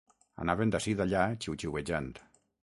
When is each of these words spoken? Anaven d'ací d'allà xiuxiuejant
Anaven 0.45 0.73
d'ací 0.75 0.95
d'allà 1.01 1.27
xiuxiuejant 1.45 2.11